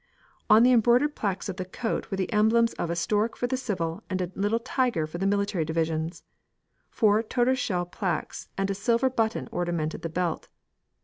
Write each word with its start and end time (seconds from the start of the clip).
On 0.49 0.63
the 0.63 0.71
embroidered 0.71 1.15
plaques 1.15 1.47
of 1.47 1.57
the 1.57 1.63
coat 1.63 2.09
were 2.09 2.17
the 2.17 2.33
emblems 2.33 2.73
of 2.73 2.89
a 2.89 2.95
stork 2.95 3.35
for 3.37 3.45
the 3.45 3.55
civil, 3.55 4.01
and 4.09 4.19
a 4.19 4.31
little 4.33 4.57
tiger 4.57 5.05
for 5.05 5.19
the 5.19 5.27
military 5.27 5.63
divisions. 5.63 6.23
Four 6.89 7.21
tortoise 7.21 7.59
shell 7.59 7.85
plaques 7.85 8.49
and 8.57 8.71
a 8.71 8.73
silver 8.73 9.11
button 9.11 9.47
ornamented 9.51 10.01
the 10.01 10.09
belt. 10.09 10.47